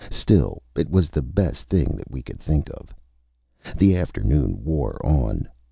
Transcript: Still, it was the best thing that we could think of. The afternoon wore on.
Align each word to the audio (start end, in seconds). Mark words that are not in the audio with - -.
Still, 0.09 0.63
it 0.75 0.89
was 0.89 1.09
the 1.09 1.21
best 1.21 1.65
thing 1.69 1.95
that 1.95 2.09
we 2.09 2.23
could 2.23 2.39
think 2.39 2.71
of. 2.71 2.91
The 3.77 3.95
afternoon 3.95 4.63
wore 4.63 4.99
on. 5.05 5.47